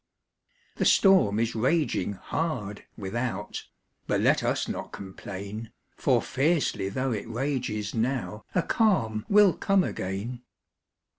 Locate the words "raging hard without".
1.53-3.65